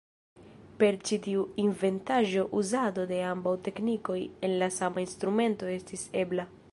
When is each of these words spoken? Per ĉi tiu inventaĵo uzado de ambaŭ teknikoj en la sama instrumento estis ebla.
Per 0.83 0.95
ĉi 1.09 1.19
tiu 1.25 1.43
inventaĵo 1.63 2.45
uzado 2.61 3.05
de 3.13 3.21
ambaŭ 3.33 3.55
teknikoj 3.69 4.19
en 4.49 4.57
la 4.65 4.71
sama 4.81 5.05
instrumento 5.07 5.71
estis 5.79 6.11
ebla. 6.23 6.51